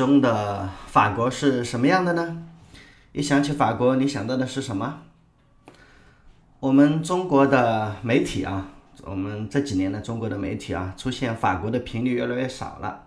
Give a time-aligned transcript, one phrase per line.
[0.00, 2.42] 中的法国是什么样的呢？
[3.12, 5.00] 一想起法国，你想到的是什么？
[6.58, 8.68] 我们中国的媒体啊，
[9.02, 13.02] 我们这几年的中国的媒体啊，出现法国的频率越来越少了。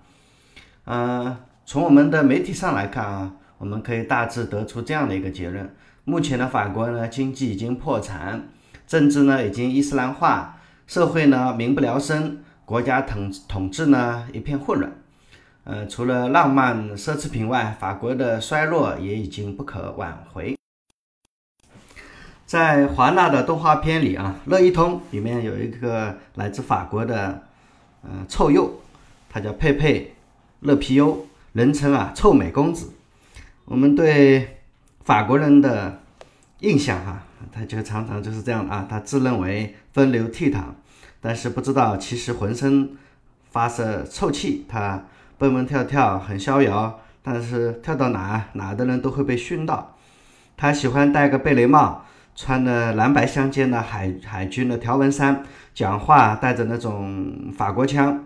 [0.85, 1.35] 嗯，
[1.65, 8.49] 从我们的媒体上来看啊，我们可以大致得出这样的一个结论：目前的法国呢，经济已经破产，
[8.85, 14.91] 政治呢已经伊斯兰化，社会呢民不聊生，国家统统治呢一片混乱。
[15.65, 20.57] 呃，除了浪漫奢侈品外，法国的衰落也已经不可挽回。
[22.45, 27.43] 在华纳的动画片里啊，《乐一通》里面有一个来自法国的，
[28.01, 28.71] 呃，臭鼬，
[29.29, 30.13] 他叫佩佩
[30.59, 32.91] 勒皮欧，人称啊臭美公子。
[33.63, 34.57] 我们对
[35.05, 36.01] 法国人的
[36.59, 37.23] 印象哈，
[37.53, 40.61] 他就常常就是这样啊，他自认为风流倜傥，
[41.21, 42.97] 但是不知道其实浑身
[43.49, 45.05] 发射臭气，他
[45.43, 49.97] 蹦蹦跳跳很逍遥，但是跳到哪哪的人都会被熏到。
[50.55, 52.05] 他喜欢戴个贝雷帽。
[52.35, 55.43] 穿的蓝白相间的海海军的条纹衫，
[55.75, 58.25] 讲话带着那种法国腔。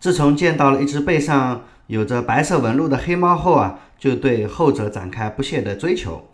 [0.00, 6.30] 自从见到了一只背上有着白色纹路的黑猫后啊，就对后者展开不懈的追求。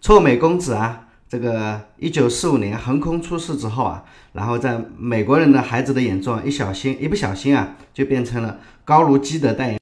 [0.00, 1.03] 臭美公子啊，
[1.34, 4.04] 这个一九四五年横空出世之后啊，
[4.34, 9.80] 然后在美国人的孩子的眼中，一小心一不小心啊，就变成了高卢基的代言。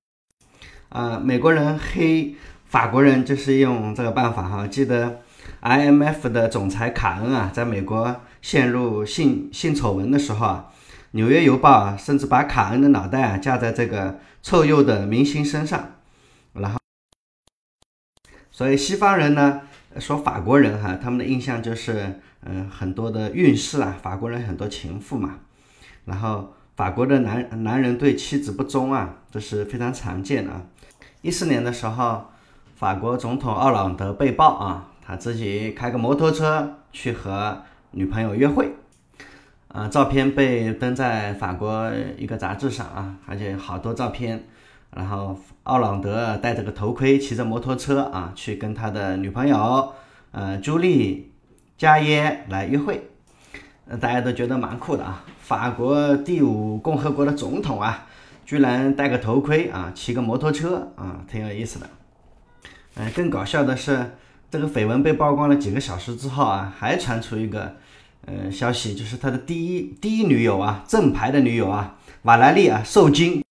[0.89, 5.21] 啊，美国人黑法国人就是用这个办法哈，记得。
[5.61, 10.71] IMF 的总裁卡恩啊，在美国陷入性性丑闻的时候啊，
[11.11, 15.97] 《纽约邮报》啊，甚至把卡恩的脑袋啊架在这个臭鼬的明星身上，
[16.55, 16.79] 然后，
[18.51, 19.61] 所以西方人呢
[19.99, 25.41] 说法国人哈，他们的印象就是嗯很多的运势啊，法国人很多情妇嘛，
[26.05, 30.53] 然后法国的男男人对妻子不忠啊，这是非常常见的。
[31.21, 32.27] 一四年的时候，
[32.77, 34.89] 法国总统奥朗德被曝啊。
[35.05, 38.73] 他自己开个摩托车去和女朋友约会，
[39.67, 44.45] 啊，照片被登在法国一个杂志上啊，而且好多照片。
[44.95, 49.93] 然后奥朗德戴着个头盔，骑着摩托车啊，去跟他的女朋友，
[50.31, 51.33] 呃，朱莉
[51.77, 53.09] 加耶来约会。
[53.89, 58.07] 呃，大家都觉得蛮酷的啊，法国第五共和国的总统啊，
[58.45, 61.87] 居然戴个头盔啊，骑个摩托车啊，挺有意思的。
[62.97, 64.13] 嗯，更搞笑的是。
[64.51, 67.75] 这个绯闻被曝光了几个小时之后啊，还传出一个，
[68.27, 73.42] 呃，消息，就是他的第一第一女友啊，正牌的女友啊，瓦莱丽啊，受惊。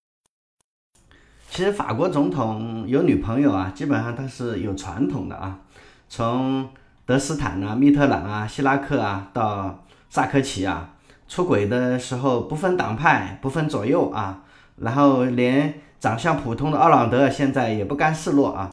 [1.52, 5.60] 其实法国总统有女朋友啊，基本上他是有传统的啊，
[6.08, 6.70] 从
[7.06, 10.94] 德斯坦啊、密特朗啊、希拉克啊到萨科齐啊，
[11.28, 14.44] 出轨的时候不分党派、不分左右啊，
[14.78, 18.72] 然后连长相普通的奥朗德现在也不甘示弱啊。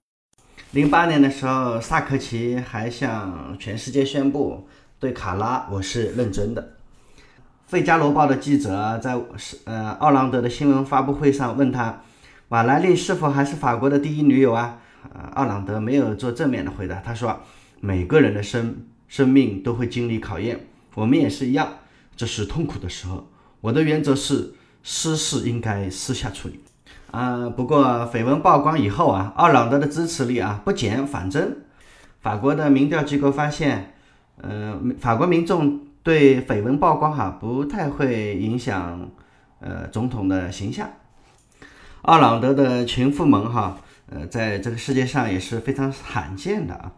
[0.71, 4.69] 零八年的时候，萨科齐还向全世界宣布，
[5.01, 6.63] 对卡拉我是认真的。
[7.67, 12.03] 《费加罗报》的记者在是呃奥朗德的新闻发布会上问他，
[12.49, 14.79] 瓦莱丽是否还是法国的第一女友啊？
[15.13, 17.41] 呃，奥朗德没有做正面的回答，他说，
[17.81, 21.69] 每个人的生生命都会经历考验，我们也是一样，
[22.17, 23.29] 这是痛苦的时候。
[23.61, 26.61] 我的原则是，私事应该私下处理。
[27.11, 31.59] 啊，不过绯闻曝光以后啊，奥朗德的支持率啊不减反增。
[32.21, 33.95] 法国的民调机构发现，
[34.39, 39.11] 呃，法国民众对绯闻曝光哈不太会影响
[39.61, 40.89] 呃总统的形象。
[42.03, 43.77] 奥朗德的情妇们哈，
[44.11, 46.93] 呃，在这个世界上也是非常罕见的啊，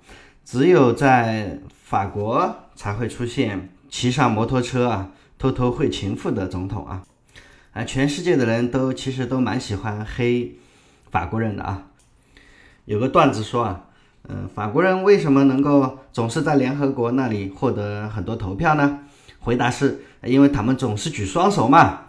[0.44, 7.02] 只有在法国才会出现骑上摩托车啊偷偷会情妇的总统啊。
[7.72, 10.56] 啊，全世界的人都其实都蛮喜欢黑
[11.10, 11.84] 法国人的啊。
[12.84, 13.84] 有个段子说啊，
[14.28, 19.00] 嗯，法国人为什么能够总是在联合国那里获得很多投票呢？
[19.38, 22.00] 回答是，因为他们总是举双手嘛。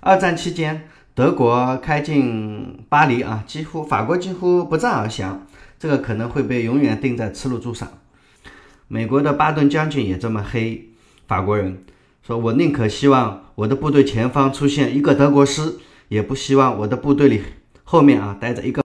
[0.00, 0.88] 二战期间，
[1.20, 5.46] 德国开进巴黎啊，几乎法国几乎不战而降，
[5.78, 7.86] 这个可能会被永远钉在耻辱柱上。
[8.88, 10.88] 美国的巴顿将军也这么黑
[11.26, 11.84] 法国人。
[12.26, 15.76] 说我宁可希望我的部队前方出现一个德国师，
[16.08, 17.42] 也不希望我的部队里
[17.84, 18.82] 后面啊待着一个。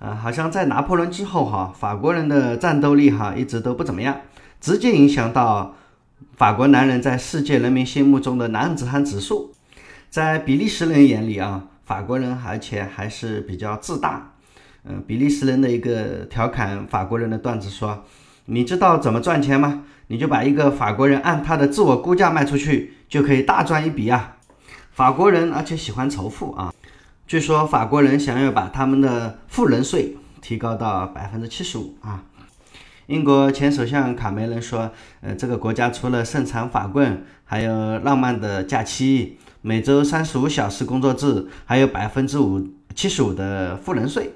[0.00, 4.20] 啊，好像在拿破仑之后哈，法国人的战斗力哈一直都不怎么样，
[4.60, 5.74] 直接影响到
[6.36, 9.54] 法国男人在世界人民心目中的男子汉指数。
[10.10, 14.32] 在比利时人眼里啊，法国人而且还是比较自大。
[14.84, 18.04] 嗯，比利时人的一个调侃法国人的段子说
[18.46, 24.38] ：“你知道怎么赚钱吗？”你就把一个法国人按他的自我估价卖出去，就可以大赚一笔啊！
[24.90, 26.72] 法国人而且喜欢仇富啊，
[27.26, 32.24] 据说法国人想要把他们的富人税提高到百分之七十五啊。
[33.04, 34.90] 英国前首相卡梅伦说
[35.20, 44.32] ：“呃，这个国家除了盛产法棍，还有浪漫的假期，每周三十五小时工作制，还有百分之五七十五的富人税。”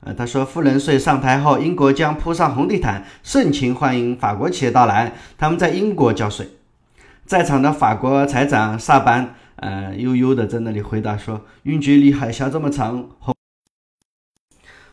[0.00, 5.14] 呃，他说，富人税上台后，英国将铺上红地毯，盛情欢迎法国企业到来。
[5.36, 6.48] 他们在英国交税。
[7.26, 9.34] 在场的法国财长萨班。
[9.56, 13.10] 呃，悠悠的在那里回答说：“云距离海峡这么长。”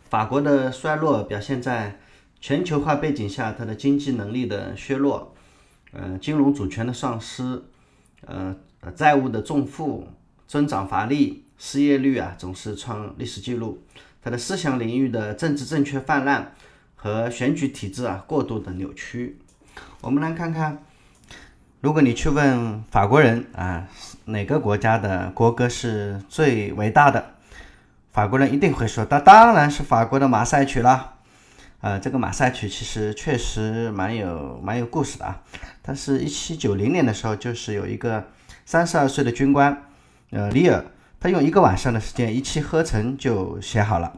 [0.09, 1.99] 法国的衰落表现在
[2.41, 5.33] 全球化背景下，它的经济能力的削弱，
[5.93, 7.63] 呃，金融主权的丧失，
[8.25, 10.07] 呃，呃债务的重负，
[10.47, 13.83] 增长乏力，失业率啊总是创历史记录，
[14.21, 16.53] 他的思想领域的政治正确泛滥
[16.95, 19.39] 和选举体制啊过度的扭曲。
[20.01, 20.83] 我们来看看。
[21.79, 23.87] 如果你去问法国人啊，
[24.25, 27.35] 哪个国家的国歌是最伟大的？
[28.11, 31.13] 法国人一定会说，那当然是法国的马赛曲啦。
[31.81, 35.43] 呃，这个马赛曲其实确实蛮有蛮有故事的啊。
[35.83, 38.25] 它是一七九零年的时候，就是有一个
[38.67, 39.81] 三十二岁的军官，
[40.31, 40.83] 呃，里尔，
[41.21, 44.11] 他用一个晚上的时间一气呵成就写好了，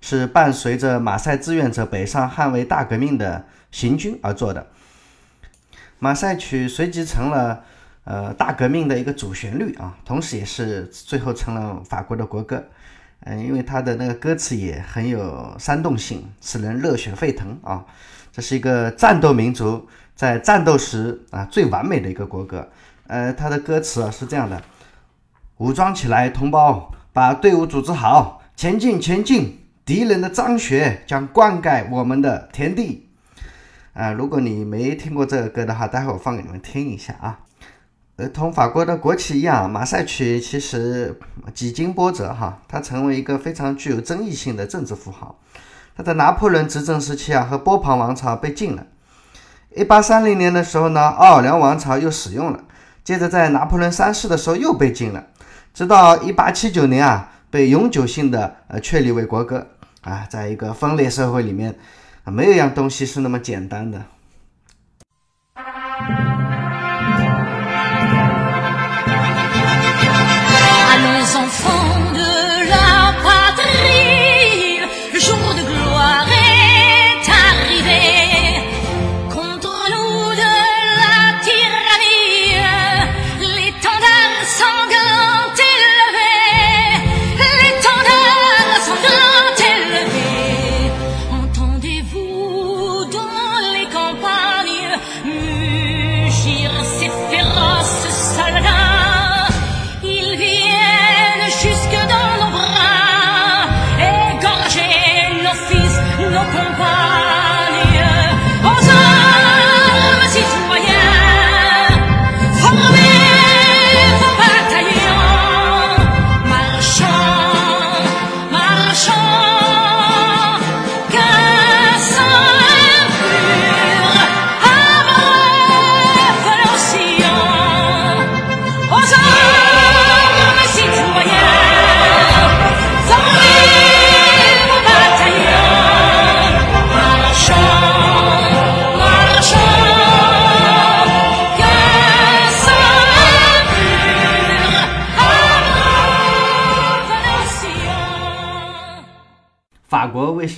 [0.00, 4.68] 是伴随着马赛志愿者北上捍卫大革命的行军而做的。
[5.98, 7.64] 马赛曲随即成了
[8.04, 12.64] 呃大革命的一个主旋律啊，同时也是最后成了法国的国歌。
[13.24, 17.84] 嗯，因为它的那个歌词也很有煽动性，使人热血沸腾啊。
[18.30, 22.70] 这是一个战斗民族在战斗时啊最完美的一个国歌。
[23.12, 24.62] 呃，它的歌词是这样的：
[25.58, 29.58] 武装起来，同胞，把队伍组织好，前进，前进！
[29.84, 33.10] 敌人的脏血将灌溉我们的田地。
[33.92, 37.40] 啊，如果你没听过这个歌的话，待会我放给你们听一下啊。
[38.16, 41.20] 呃，同法国的国旗一样，马赛曲其实
[41.52, 45.38] 几经波折哈，它成为一个非常具有争议性的政治符号。
[45.94, 48.86] 它在拿破仑执政时期啊，和波旁王朝被禁了。
[49.76, 52.64] 一八三零年的时候呢，奥尔良王朝又使用了，
[53.04, 55.26] 接着在拿破仑三世的时候又被禁了，
[55.74, 59.66] 直到一八七九年啊，被永久性的呃确立为国歌
[60.02, 61.74] 啊，在一个分裂社会里面。
[62.24, 64.00] 啊，没有一样东西是那么简单的。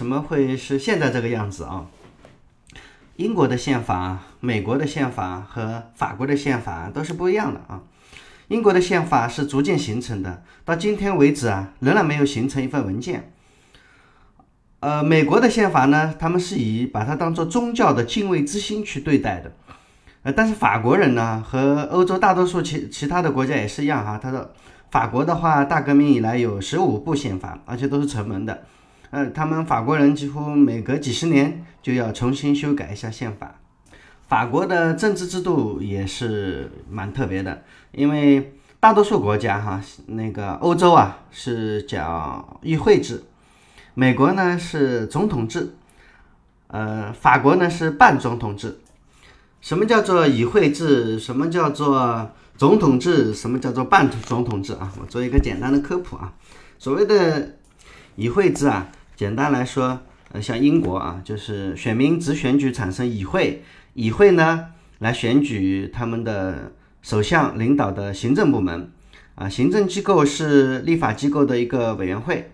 [0.04, 1.86] 什么会是现在这个样子啊？
[3.16, 7.80] 英国的宪法、美国的宪法和法国的宪法都是不一样的啊。
[8.48, 13.32] 英国的宪法是逐渐形成的，到今天为止啊，仍然没有形成一份文件。
[14.80, 19.52] 呃，美国的宪法呢，他们是以把它当做宗教的敬畏之心去对待的。
[20.24, 24.20] 呃，但是法国人呢，和欧洲大多数其其他的国家也是一样哈。
[24.22, 24.50] 他说，
[24.90, 28.64] 法国的话，大革命以来有十五部宪法，而且都是成文的。
[29.14, 33.54] 呃，他们法国人几乎每隔几十年就要重新修改一下宪法。
[34.26, 43.22] 法国的政治制度也是蛮特别的，因为大多数国家哈，那个欧洲啊是叫议会制，
[43.94, 45.76] 美国呢是总统制，
[46.66, 48.80] 呃，法国呢是半总统制。
[49.60, 51.20] 什么叫做议会制？
[51.20, 53.32] 什么叫做总统制？
[53.32, 54.92] 什么叫做半总统制啊？
[55.00, 56.32] 我做一个简单的科普啊。
[56.80, 57.54] 所谓的
[58.16, 58.88] 议会制啊。
[59.16, 60.00] 简单来说，
[60.32, 63.62] 呃，像英国啊，就是选民只选举产生议会，
[63.94, 64.66] 议会呢
[64.98, 68.90] 来选举他们的首相领导的行政部门，
[69.36, 72.50] 啊，行政机构是立法机构的一个委员会。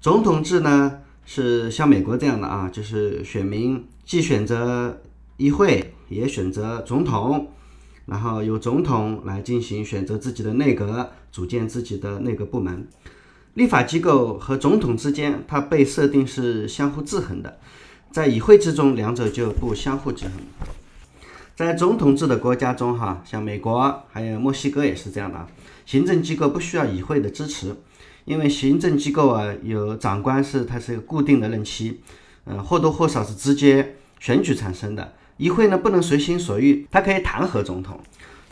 [0.00, 5.00] 总统制呢是像美国这样的啊，就是选民既选择
[5.38, 7.48] 议会，也选择总统，
[8.04, 12.86] 然后由总统来进行选择自己的内阁，组建自己的内阁部门。
[13.54, 17.58] 立法机构和总统之间，它被设定是相互制衡的，
[18.10, 20.32] 在议会之中，两者就不相互制衡。
[21.54, 25.46] 在总统制的国家中，哈，像美国还有墨西哥也是这样的，
[25.86, 27.76] 行政机构不需要议会的支持，
[28.24, 32.00] 因为行政机构啊有长官是它是一个固定的任期，
[32.46, 35.12] 嗯，或多或少是直接选举产生的。
[35.36, 38.00] 议会呢不能随心所欲，它可以弹劾总统。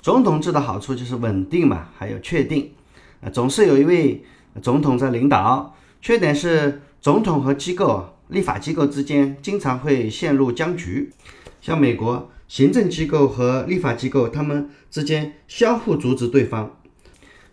[0.00, 2.73] 总统制的好处就是稳定嘛，还有确定，
[3.21, 4.25] 呃，总是有一位
[4.61, 5.75] 总统在领导。
[6.00, 11.11] 缺点是总统和机构、立法机构之间经常会陷入僵局，
[11.61, 12.28] 像美国。
[12.49, 16.76] 行政机构和立法机构，他们之间相互阻止对方，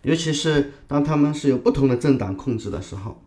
[0.02, 3.22] 尤其是当他们是由不同的政党控制的时候。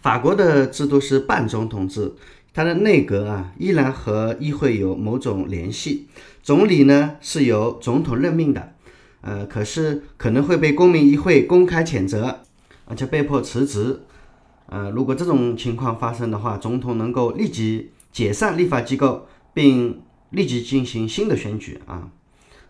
[0.00, 2.14] 法国的制度是半总统制，
[2.54, 6.08] 它的内阁啊依然和议会有某种联系。
[6.42, 8.72] 总理呢是由总统任命的，
[9.20, 12.40] 呃，可是可能会被公民议会公开谴责，
[12.92, 14.02] 而且被迫辞职。
[14.66, 20.02] 呃，如果这种情况发生的话，总统能够立即解散立法机构，并。
[20.32, 22.08] 立即进行新的选举啊，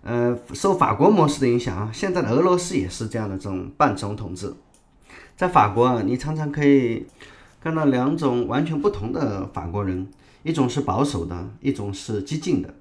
[0.02, 4.52] 呃，受法国模式的影响啊，现在的俄罗斯也是这样的这种半总统制。
[5.36, 7.06] 在法国啊，你常常可以
[7.62, 10.08] 看到两种完全不同的法国人，
[10.42, 12.74] 一种是保守的，一种是激进的。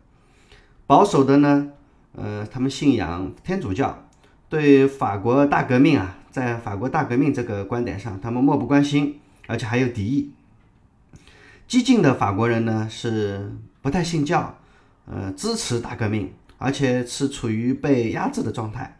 [0.88, 1.70] 保守的呢，
[2.16, 4.08] 呃，他们信仰天主教，
[4.50, 10.32] 对法国大革命啊，在法国大革命这个观点上，他们漠不关心，而且还有敌意。
[11.68, 14.58] 激进的法国人呢，是不太信教。
[15.08, 19.00] 呃，支持大革命，而且是处于被压制的状态。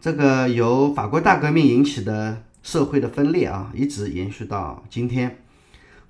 [0.00, 5.38] 这个由法国大革命引起的社会的分裂啊，一直延续到今天。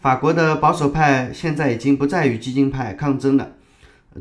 [0.01, 3.53] 法国的保守派现在已经不再与激进派抗争了。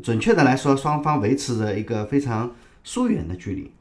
[0.02, 2.54] 准确的来说，双方维持着一个非常
[2.84, 3.72] 疏远的距离。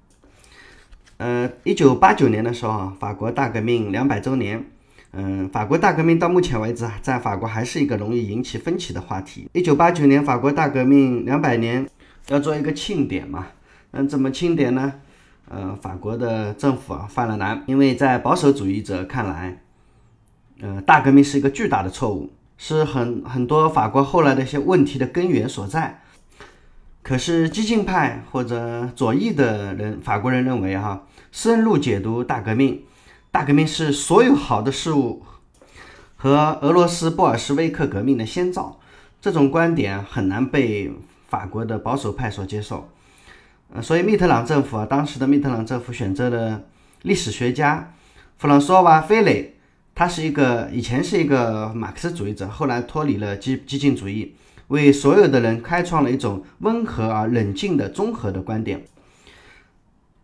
[1.17, 4.65] 呃，一九八九年的时候啊，法国大革命两百周年。
[5.13, 9.47] 嗯，法国大革命到目前为止，在法国还是一个容易引起分歧的话题。
[9.53, 11.87] 一九八九年法国大革命两百年，
[12.27, 13.47] 要做一个庆典嘛？
[13.91, 14.91] 嗯，怎么庆典呢？
[15.47, 19.61] 呃，法国的政府啊犯了难，因为在保守主义者看来，
[20.59, 26.01] 呃，大革命是一个巨大的错误，是很很多法国后来的一些问题的根源所在。
[27.07, 32.81] 可是激进派或者左翼的人，法国人认为哈，深入解读大革命。
[33.29, 35.21] 大革命是所有好的事物
[36.15, 38.79] 和俄罗斯布尔什维克革命的先兆，
[39.21, 40.91] 这种观点很难被
[41.27, 42.89] 法国的保守派所接受。
[43.71, 46.63] 呃，所以密特朗政府啊，当时的密特朗政府选择了
[47.03, 47.93] 历史学家
[48.39, 49.53] 弗朗索瓦·菲雷，
[49.93, 54.33] 他是一个以前是一个马克思主义者，后来脱离了激激进主义，
[54.67, 58.83] 为所有的人开创了一种温和而冷静的综合的观点。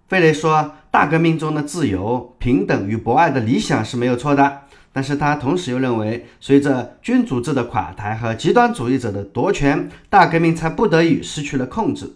[0.08, 12.12] 费雷说，大革命中的自由、平等与博爱的理想是没有错的，但是他同时又认为，随着君主制的垮台和极端主义者的夺权，大革命才不得已失去了控制。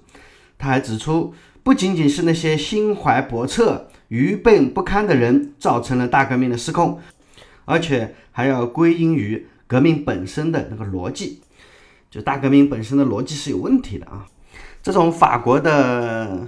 [0.57, 6.99] 他还指出，不仅仅是那些心怀叵测、愚笨不堪的人造成了大革命的失控，
[7.63, 11.39] 而且还要归因于革命本身的那个逻辑，
[12.15, 14.25] 就大革命本身的逻辑是有问题的啊。
[14.81, 16.47] 这种法国的。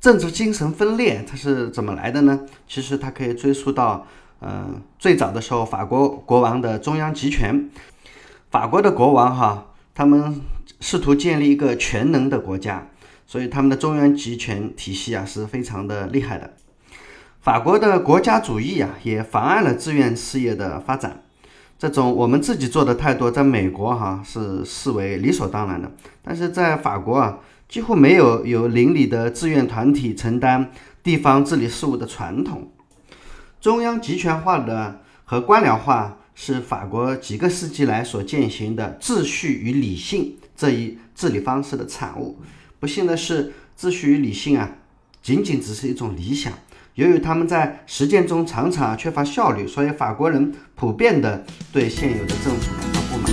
[0.00, 2.40] 政治精神分裂，它是怎么来的呢？
[2.66, 4.04] 其实它可以追溯到，
[4.40, 7.70] 呃，最早的时候，法国国王的中央集权。
[8.50, 10.40] 法国的国王哈，他们
[10.80, 12.88] 试图建立一个全能的国家，
[13.28, 16.54] 所以他们的中央集权体系啊是非常的厉害的。
[17.40, 21.22] 法国的国家主义啊，也妨碍了志愿事业的发展。
[21.82, 25.90] 这种我们自己做的太多，在美国哈是视为理所当然的，
[26.22, 27.40] 但是在法国啊。
[27.68, 30.70] 几乎没有由邻里的志愿团体承担
[31.02, 32.70] 地方治理事务的传统，
[33.60, 42.38] 中央集权化的和官僚化是法国几个世纪来所践行的秩序与理性这一治理方式的产物。
[42.78, 44.70] 不幸的是，秩序与理性啊，
[45.22, 46.52] 仅仅只是一种理想，
[46.94, 53.32] 由于他们在实践中常常缺乏效率，所以法国人普遍的对现有的政府感到不满。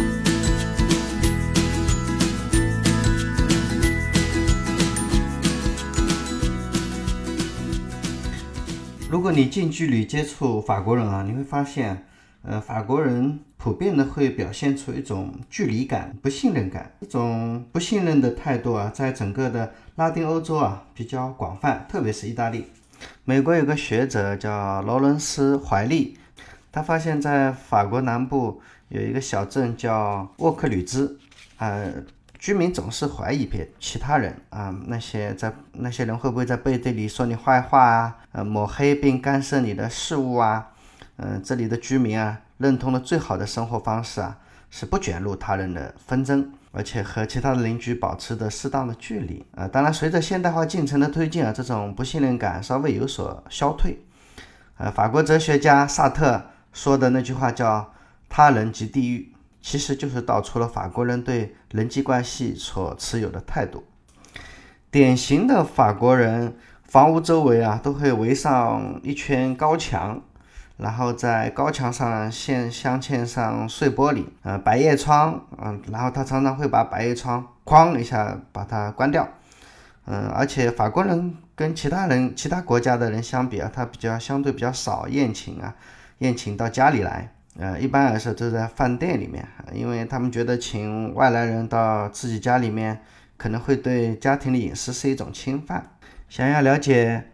[9.09, 12.05] 如果你近距离接触法国人啊，你会发现，
[12.43, 16.93] 呃，法国人普遍的会表现出一种距离感、不信任感。
[17.01, 22.67] 这种不信任的态度啊，在整个的拉丁欧洲啊比较广泛，特别是意大利。
[23.23, 26.17] 美国有个学者叫劳伦斯·怀利，
[26.71, 31.19] 他发现，在法国南部有一个小镇叫沃克吕兹，
[31.57, 31.93] 呃，
[32.37, 40.67] 居民总是怀疑别其他人啊，那些在那些人会不会在背地里说你坏话啊，呃，抹黑并干涉你的事务啊？
[41.17, 44.37] 嗯，这里的居民啊，认同的最好的生活方式啊，
[44.69, 46.51] 是不卷入他人的纷争。
[46.71, 53.99] 而且和其他的邻居保持着适当的距离啊，当然，随着现代化进程的推进啊，这种不信任感稍微有所消退。
[54.77, 57.91] 呃，法国哲学家萨特说的那句话叫
[58.29, 63.83] “他人即地狱”，其实就是道出了法国人对人际关系所持有的态度。
[64.91, 70.21] 典型的法国人房屋周围啊，都会围上一圈高墙。
[70.79, 79.27] 然后在高墙上线镶嵌上碎玻璃，呃，百叶窗，嗯，然后他常常会把百叶窗哐一下把它关掉，
[80.05, 85.75] 嗯，而且法国人跟其他人、其他国家的人相比啊，他比较相对比较少宴请啊，
[86.19, 93.01] 宴请到家里来，呃，一般来说都在饭店里面，因为他们觉得请外来人到自己家里面
[93.35, 95.91] 可能会对家庭的隐私是一种侵犯。
[96.29, 97.25] 想要了解。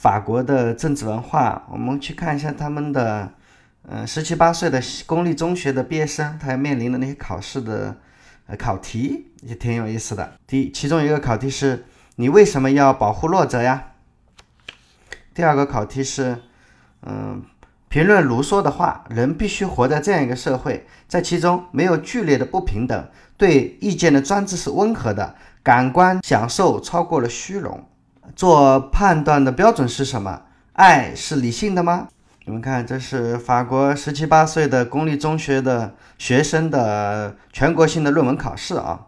[0.00, 3.30] 法国的政治文化，我们去看一下他们的，
[3.86, 7.94] 呃，十七八岁的公立中学的毕业生，他面临的那些考试的，
[8.46, 10.32] 呃，考题也挺有意思的。
[10.46, 11.84] 第一，其中一个考题是
[12.16, 13.88] 你为什么要保护弱者呀？
[15.34, 16.40] 第二个考题是，
[17.02, 17.42] 嗯，
[17.90, 27.86] 评论卢梭的话，人必须活在这样一个社会，在其中没有剧烈的不平等，对意见的专制是温和的，感官享受超过了虚荣。
[28.36, 30.42] 做判断的标准是什么？
[30.74, 32.08] 爱是理性的吗？
[32.46, 39.06] 你们看，这是法国十七八岁的公立中学的学生的全国性的论文考试啊！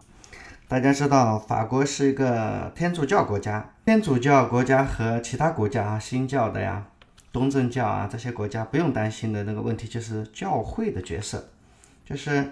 [0.67, 6.83] 大家知道，法国是一个天主教国家，天主教国家和其他国家啊，新教的呀、
[7.31, 11.49] 东正教啊这些国家不用担心的那个问题就是教会的角色，
[12.05, 12.51] 就是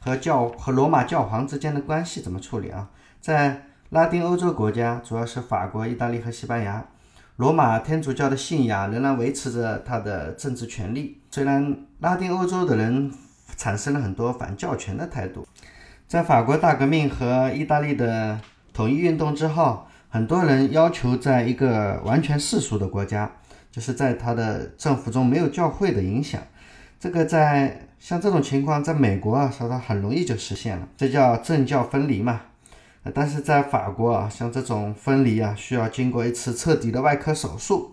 [0.00, 2.88] 和教和罗马教皇之间的关系怎么处理啊？
[3.20, 6.84] 在拉丁欧洲国家主要是法国、意大利和西班牙，
[7.36, 11.20] 罗马天主教的信仰仍然维持着它的政治权利。
[11.30, 13.12] 虽然拉丁欧洲的人
[13.56, 15.46] 产生了很多反教权的态度，
[16.08, 18.40] 在法国大革命和意大利的
[18.72, 23.30] 统一运动之后，很多人要求在一个完全世俗的国家，
[23.70, 26.40] 就是在他的政府中没有教会的影响。
[26.98, 32.40] 这个在像这种情况，在美国啊，说它很容易就实现了，这叫政教分离嘛。
[33.14, 37.92] 但是在法国啊，像这种分离啊，需要经过一次彻底的外科手术，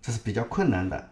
[0.00, 1.08] 这是比较困难的。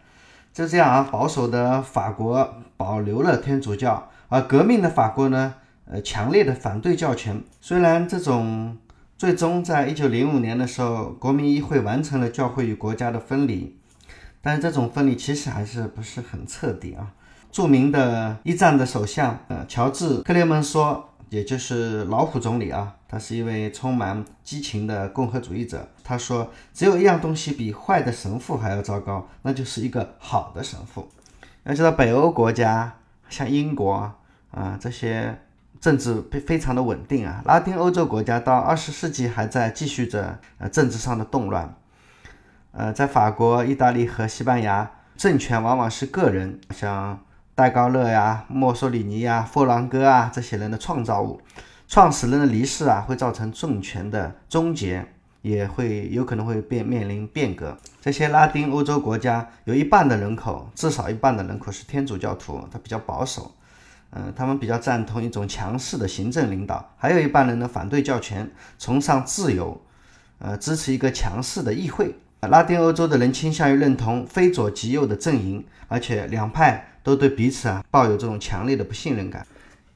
[0.52, 5.54] 就这样啊，保守的法国保留了天主教，而革命的法国呢，
[5.86, 7.42] 呃，强烈的反对教权。
[7.60, 8.76] 虽然这种
[9.16, 13.76] 最终在一九零五年的时候，国民议会完成了教会与国家的分离，
[14.40, 17.12] 但是这种分离其实还是不是很彻底啊。
[17.52, 21.09] 著名的一战的首相，呃，乔治·克雷门说。
[21.30, 25.88] 也就是老虎总理啊，他是一位充满激情的共和主义者。
[26.02, 31.08] 他说，只有一样东西比坏的神父还要糟糕，那就是一个好的神父。
[31.62, 32.96] 要知道，北欧国家
[33.28, 34.12] 像英国
[34.50, 35.38] 啊这些
[35.80, 37.40] 政治非非常的稳定啊。
[37.44, 41.76] 拉丁欧洲国家到二十世纪还在继续着呃政治上的动乱。
[42.72, 47.20] 呃，在法国、意大利和西班牙，政权往往是个人，像。
[47.60, 51.38] 戴高乐呀、墨索里尼呀、弗朗哥啊这些人的创造物，
[51.86, 55.06] 创始人的离世啊，会造成政权的终结，
[55.42, 57.76] 也会有可能会变面临变革。
[58.00, 63.54] 这些拉丁欧洲国家有一半的人口，至少一半的人口是天主教徒，他比较保守，
[64.12, 66.94] 嗯，他们比较赞同一种强势的行政领导。
[66.96, 69.78] 还有一半人呢反对教权，崇尚自由，
[70.38, 72.14] 呃，支持一个强势的议会。
[72.40, 76.86] 拉丁欧洲的人倾向于认同非左即右的阵营，而且两派。
[77.02, 79.46] 都对彼此啊抱有这种强烈的不信任感。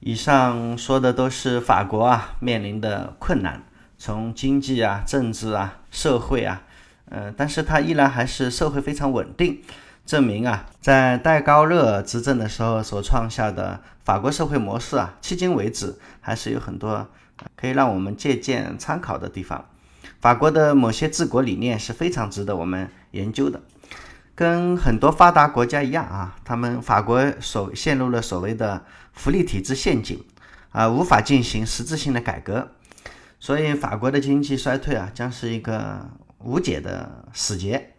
[0.01, 3.63] 以上说的都是法国啊面临的困难，
[3.97, 6.63] 从经济啊、政治啊、社会啊，
[7.09, 9.63] 呃，但是它依然还是社会非常稳定，
[10.05, 17.09] 证明啊，在戴高乐执政的时候所创下的法国社会模式啊，迄今为止还是有很多
[17.57, 19.65] 可以让我们借鉴参考的地方。
[20.21, 23.61] 法国的某些治国理念是非常值得我们研究的。
[24.35, 30.23] 跟很多发达国家一样啊，他们法国所陷入了所谓的福利体制陷阱
[30.71, 32.73] 啊，无法进行实质性的改革，
[33.39, 37.91] 所以法国的经济衰退啊，将是一个无解的死结。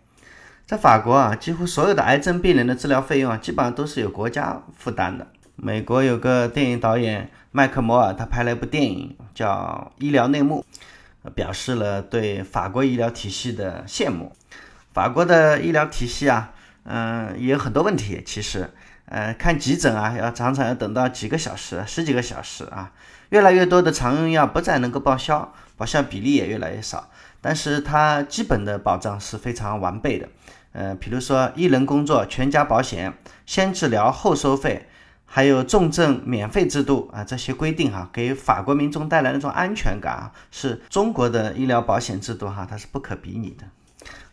[0.65, 5.27] 在法国啊，几乎所有的癌症病人的治疗费用啊，基本上都是由国家负担的。
[5.55, 10.65] 美国有个电影导演麦克摩尔，他拍了一部电影叫《医疗内幕》，
[11.29, 14.33] 表示了对法国医疗体系的羡慕。
[14.95, 16.53] 法国的医疗体系啊，
[16.85, 18.23] 嗯，也有很多问题。
[18.25, 18.69] 其实，
[19.07, 22.93] 呃，看急诊啊，要常常要等到几个小时、十几个小时啊。
[23.27, 27.09] 越来越多的常用药不再能够报销，报销比例也越来越少。
[27.41, 30.29] 但是它基本的保障是非常完备的。
[30.71, 33.13] 呃，比如说一人工作全家保险，
[33.45, 34.87] 先治疗后收费，
[35.25, 43.65] 还有重症免费制度啊，这些规定哈，给法国民众带来那种安全感啊，是中国的医疗保险制度哈，它是不可比拟的。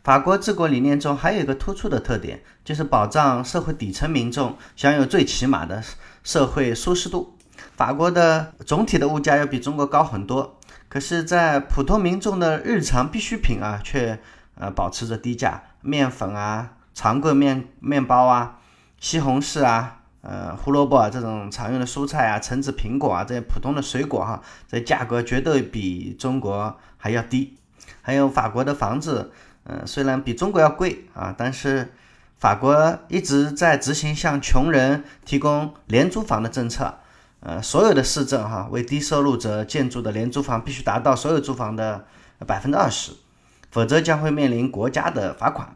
[0.02, 5.82] 法国治国理念中还有一个突出的特点，就是保障社会底层民众享有最起码的
[6.24, 7.38] 社会舒适度。
[7.76, 14.18] 法国的总体的物价要比中国高很多，可是，在普通民众的日常必需品啊，却
[14.56, 15.62] 呃保持着低价。
[15.80, 18.58] 面粉啊，长棍面面包啊，
[18.98, 27.56] 西红柿啊，呃，胡萝卜啊，这种常用的蔬菜啊，橙子、苹果啊，这些普通的水果哈，这价格绝对比中国还要低。
[28.00, 29.32] 还有法国的房子，
[29.64, 31.92] 嗯，虽然比中国要贵啊，但是
[32.38, 36.98] 法国一直在执行向穷人提供廉租房的政策。
[37.40, 42.06] 呃，所有的市政哈，为低收入者建筑的廉租房必须达到所有住房的
[42.46, 43.12] 百分之二十。
[43.70, 45.74] 否则将会面临国家的罚款。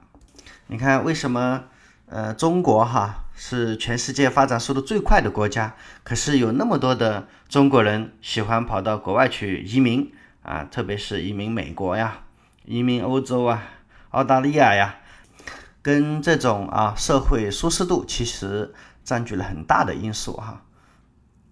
[0.67, 1.65] 你看，为什么
[2.11, 10.69] 呃中国哈是全世界发展速度最快的国家，可是有那么多的中国人喜欢跑到国外去移民啊？
[10.71, 12.19] 特别是移民美国呀，
[12.67, 13.63] 移民欧洲啊，
[14.17, 14.95] 澳大利亚呀，
[15.83, 18.73] 跟这种啊社会舒适度其实
[19.05, 20.63] 占据了很大的因素哈。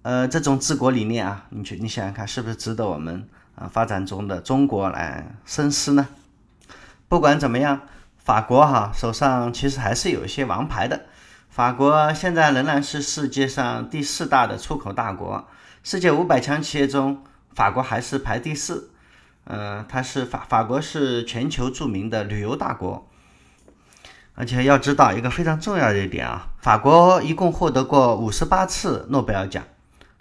[0.01, 6.09] 呃，这种治国理念啊，你去你想想看，是不是值得我们啊发展中的中国来深思呢？
[7.07, 7.83] 不管怎么样，
[8.17, 11.05] 法国哈手上其实还是有一些王牌的。
[11.51, 15.47] 法国现在仍然是世界上第四大的出口大国，
[15.83, 17.23] 世界五百强企业中，
[17.55, 18.91] 法国还是排第四。
[19.45, 23.07] 嗯，它是法法国是全球著名的旅游大国，
[24.35, 29.63] 而且要知道一个非常重要的一点啊，法国一共获得过五十八次诺贝尔奖，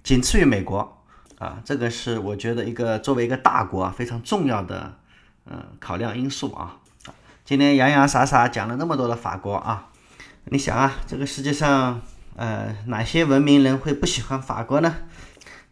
[0.04, 1.00] 仅次于美国。
[1.40, 4.94] 啊，这个是我觉得一个作为一个大国啊非常重要的
[5.46, 6.78] 嗯考量因素啊。
[7.44, 9.90] 今天洋洋洒洒讲了那么多的法国啊，
[10.46, 12.00] 你想啊，这个世界上
[12.38, 14.96] 呃哪些文明人会不喜欢法国呢？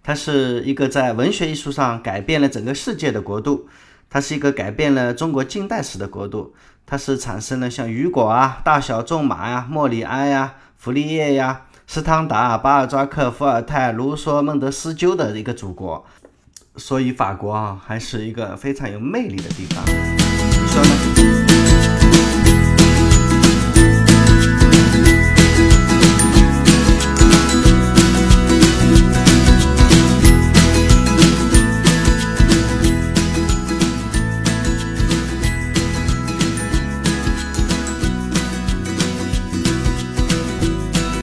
[0.04, 3.68] 它是一个在文学艺术上改变了整个世界的国度，
[4.10, 6.54] 它是一个改变了中国近代史的国度，
[6.86, 16.06] 它是产生了像雨果啊、大小仲马呀、莫里埃呀、弗利叶呀、斯汤达、巴尔扎克、伏尔泰、卢梭、孟德斯鸠的一个祖国，
[16.76, 21.41] 所以法国啊还是一个非常有魅力的地方，你说呢？